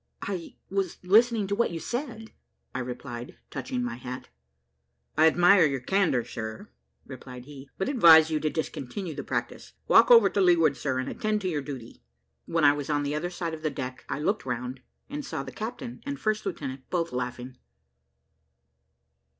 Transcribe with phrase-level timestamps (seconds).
[0.23, 2.31] "I was listening to what you said,"
[2.73, 4.29] replied I, touching my hat.
[5.15, 6.71] "I admire your candour, sir,"
[7.05, 9.73] replied he, "but advise you to discontinue the practice.
[9.87, 12.01] Walk over to leeward, sir, and attend to your duty."
[12.47, 15.43] When I was on the other side of the deck, I looked round, and saw
[15.43, 17.57] the captain and first lieutenant both laughing.